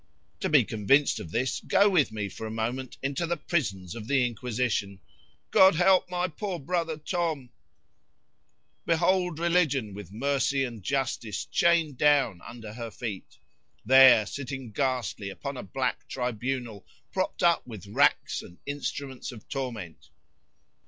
[0.39, 4.07] "To be convinced of this, go with me for a moment into the prisons of
[4.07, 12.73] the Inquisition."—[God help my poor brother Tom.]—"Behold Religion, with Mercy and Justice chained down under
[12.73, 19.47] her feet,——there sitting ghastly upon a black tribunal, propped up with racks and instruments of
[19.49, 20.09] torment.